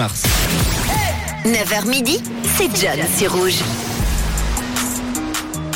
mars. 0.00 0.22
9h 1.44 1.88
midi, 1.88 2.22
c'est 2.56 2.70
John 2.76 3.04
sur 3.16 3.32
Rouge. 3.32 3.64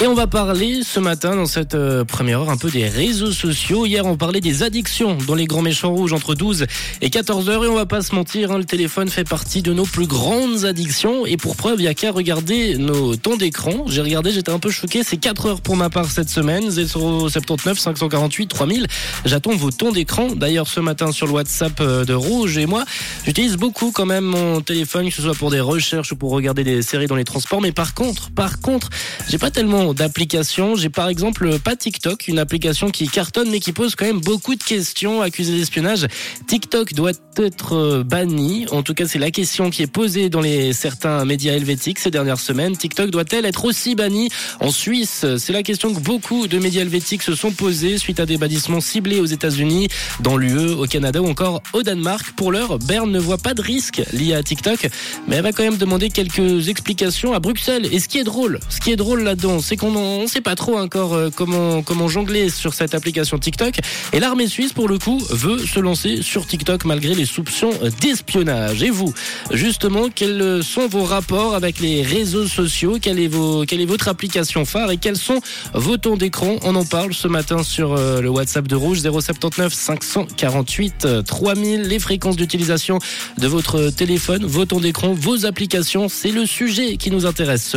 Et 0.02 0.08
on 0.08 0.14
va 0.14 0.26
parler 0.26 0.80
ce 0.82 0.98
matin 0.98 1.36
dans 1.36 1.46
cette 1.46 1.76
euh, 1.76 2.04
première 2.04 2.40
heure 2.40 2.50
un 2.50 2.56
peu 2.56 2.72
des 2.72 2.88
réseaux 2.88 3.30
sociaux. 3.30 3.86
Hier 3.86 4.04
on 4.04 4.16
parlait 4.16 4.40
des 4.40 4.64
addictions 4.64 5.16
dans 5.28 5.36
les 5.36 5.44
grands 5.44 5.62
méchants 5.62 5.92
rouges 5.92 6.12
entre 6.12 6.34
12 6.34 6.66
et 7.02 7.08
14 7.08 7.48
heures 7.48 7.64
et 7.64 7.68
on 7.68 7.76
va 7.76 7.86
pas 7.86 8.02
se 8.02 8.12
mentir, 8.12 8.50
hein, 8.50 8.58
le 8.58 8.64
téléphone 8.64 9.08
fait 9.08 9.22
partie 9.22 9.62
de 9.62 9.72
nos 9.72 9.84
plus 9.84 10.08
grandes 10.08 10.64
addictions 10.64 11.24
et 11.24 11.36
pour 11.36 11.54
preuve 11.54 11.80
il 11.80 11.84
y 11.84 11.86
a 11.86 11.94
qu'à 11.94 12.10
regarder 12.10 12.78
nos 12.78 13.14
temps 13.14 13.36
d'écran. 13.36 13.84
J'ai 13.86 14.00
regardé, 14.00 14.32
j'étais 14.32 14.50
un 14.50 14.58
peu 14.58 14.72
choqué, 14.72 15.04
c'est 15.04 15.18
4 15.18 15.46
heures 15.46 15.60
pour 15.60 15.76
ma 15.76 15.88
part 15.88 16.10
cette 16.10 16.30
semaine, 16.30 16.68
079 16.68 17.78
548 17.78 18.48
3000. 18.48 18.88
J'attends 19.24 19.54
vos 19.54 19.70
temps 19.70 19.92
d'écran. 19.92 20.34
D'ailleurs 20.34 20.66
ce 20.66 20.80
matin 20.80 21.12
sur 21.12 21.28
le 21.28 21.34
WhatsApp 21.34 21.80
euh, 21.80 22.04
de 22.04 22.14
Rouge 22.14 22.58
et 22.58 22.66
moi, 22.66 22.84
j'utilise 23.24 23.56
beaucoup 23.56 23.92
quand 23.92 24.06
même 24.06 24.24
mon 24.24 24.62
téléphone 24.62 25.10
que 25.10 25.14
ce 25.14 25.22
soit 25.22 25.34
pour 25.36 25.52
des 25.52 25.60
recherches 25.60 26.10
ou 26.10 26.16
pour 26.16 26.32
regarder 26.32 26.64
des 26.64 26.82
séries 26.82 27.06
dans 27.06 27.14
les 27.14 27.22
transports 27.22 27.60
mais 27.60 27.70
par 27.70 27.94
contre, 27.94 28.32
par 28.32 28.60
contre, 28.60 28.90
j'ai 29.28 29.38
pas 29.38 29.52
tellement 29.52 29.91
d'applications. 29.94 30.76
J'ai 30.76 30.88
par 30.88 31.08
exemple 31.08 31.58
pas 31.58 31.76
TikTok, 31.76 32.28
une 32.28 32.38
application 32.38 32.90
qui 32.90 33.08
cartonne 33.08 33.50
mais 33.50 33.60
qui 33.60 33.72
pose 33.72 33.94
quand 33.94 34.06
même 34.06 34.20
beaucoup 34.20 34.54
de 34.54 34.62
questions 34.62 35.22
accusées 35.22 35.56
d'espionnage. 35.56 36.06
TikTok 36.46 36.94
doit 36.94 37.12
être 37.36 37.76
euh, 37.76 38.04
banni. 38.04 38.66
En 38.70 38.82
tout 38.82 38.94
cas, 38.94 39.06
c'est 39.06 39.18
la 39.18 39.30
question 39.30 39.70
qui 39.70 39.82
est 39.82 39.86
posée 39.86 40.28
dans 40.28 40.40
les 40.40 40.72
certains 40.72 41.24
médias 41.24 41.52
helvétiques 41.52 41.98
ces 41.98 42.10
dernières 42.10 42.40
semaines. 42.40 42.76
TikTok 42.76 43.10
doit-elle 43.10 43.44
être 43.44 43.64
aussi 43.64 43.94
banni 43.94 44.28
en 44.60 44.70
Suisse? 44.70 45.24
C'est 45.38 45.52
la 45.52 45.62
question 45.62 45.94
que 45.94 46.00
beaucoup 46.00 46.46
de 46.46 46.58
médias 46.58 46.82
helvétiques 46.82 47.22
se 47.22 47.34
sont 47.34 47.52
posées 47.52 47.98
suite 47.98 48.20
à 48.20 48.26
des 48.26 48.36
bannissements 48.36 48.80
ciblés 48.80 49.20
aux 49.20 49.26
États-Unis, 49.26 49.88
dans 50.20 50.36
l'UE, 50.36 50.70
au 50.72 50.86
Canada 50.86 51.22
ou 51.22 51.28
encore 51.28 51.62
au 51.72 51.82
Danemark. 51.82 52.32
Pour 52.36 52.52
l'heure, 52.52 52.78
Berne 52.78 53.10
ne 53.10 53.18
voit 53.18 53.38
pas 53.38 53.54
de 53.54 53.62
risque 53.62 54.02
lié 54.12 54.34
à 54.34 54.42
TikTok, 54.42 54.88
mais 55.26 55.36
elle 55.36 55.42
va 55.42 55.52
quand 55.52 55.62
même 55.62 55.76
demander 55.76 56.10
quelques 56.10 56.68
explications 56.68 57.32
à 57.32 57.40
Bruxelles. 57.40 57.88
Et 57.92 57.98
ce 57.98 58.08
qui 58.08 58.18
est 58.18 58.24
drôle, 58.24 58.60
ce 58.68 58.80
qui 58.80 58.90
est 58.90 58.96
drôle 58.96 59.22
là-dedans, 59.22 59.60
c'est 59.60 59.76
on 59.88 60.22
ne 60.22 60.26
sait 60.26 60.40
pas 60.40 60.54
trop 60.54 60.78
encore 60.78 61.14
euh, 61.14 61.30
comment, 61.34 62.08
jongler 62.08 62.50
sur 62.50 62.74
cette 62.74 62.94
application 62.94 63.38
TikTok. 63.38 63.74
Et 64.12 64.20
l'armée 64.20 64.46
suisse, 64.46 64.72
pour 64.72 64.88
le 64.88 64.98
coup, 64.98 65.20
veut 65.30 65.58
se 65.58 65.80
lancer 65.80 66.22
sur 66.22 66.46
TikTok 66.46 66.84
malgré 66.84 67.14
les 67.14 67.24
soupçons 67.24 67.70
d'espionnage. 68.00 68.82
Et 68.82 68.90
vous, 68.90 69.12
justement, 69.52 70.08
quels 70.14 70.62
sont 70.62 70.88
vos 70.88 71.04
rapports 71.04 71.54
avec 71.54 71.80
les 71.80 72.02
réseaux 72.02 72.46
sociaux? 72.46 72.98
Quelle 73.00 73.18
est, 73.18 73.28
votre 73.28 74.08
application 74.08 74.64
phare 74.64 74.90
et 74.90 74.96
quels 74.96 75.16
sont 75.16 75.40
vos 75.74 75.96
temps 75.96 76.16
d'écran? 76.16 76.56
On 76.62 76.74
en 76.74 76.84
parle 76.84 77.14
ce 77.14 77.28
matin 77.28 77.62
sur 77.62 77.94
euh, 77.94 78.20
le 78.20 78.28
WhatsApp 78.28 78.68
de 78.68 78.76
Rouge 78.76 79.00
079 79.00 79.72
548 79.72 81.24
3000. 81.24 81.82
Les 81.82 81.98
fréquences 81.98 82.36
d'utilisation 82.36 82.98
de 83.38 83.46
votre 83.46 83.90
téléphone, 83.90 84.44
vos 84.44 84.64
temps 84.64 84.80
d'écran, 84.80 85.14
vos 85.14 85.46
applications, 85.46 86.08
c'est 86.08 86.32
le 86.32 86.46
sujet 86.46 86.96
qui 86.96 87.10
nous 87.10 87.26
intéresse. 87.26 87.70